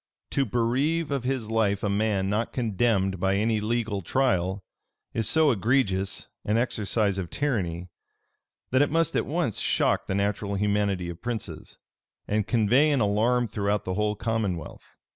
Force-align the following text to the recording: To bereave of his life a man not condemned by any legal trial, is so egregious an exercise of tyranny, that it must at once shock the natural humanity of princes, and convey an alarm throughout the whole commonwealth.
To 0.31 0.45
bereave 0.45 1.11
of 1.11 1.25
his 1.25 1.51
life 1.51 1.83
a 1.83 1.87
man 1.87 2.27
not 2.27 2.53
condemned 2.53 3.19
by 3.19 3.35
any 3.35 3.61
legal 3.61 4.01
trial, 4.01 4.63
is 5.13 5.29
so 5.29 5.51
egregious 5.51 6.27
an 6.43 6.57
exercise 6.57 7.19
of 7.19 7.29
tyranny, 7.29 7.91
that 8.71 8.81
it 8.81 8.89
must 8.89 9.15
at 9.15 9.27
once 9.27 9.59
shock 9.59 10.07
the 10.07 10.15
natural 10.15 10.55
humanity 10.55 11.07
of 11.11 11.21
princes, 11.21 11.77
and 12.27 12.47
convey 12.47 12.89
an 12.89 12.99
alarm 12.99 13.45
throughout 13.47 13.85
the 13.85 13.93
whole 13.93 14.15
commonwealth. 14.15 14.97